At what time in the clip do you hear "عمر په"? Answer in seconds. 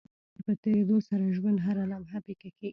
0.03-0.53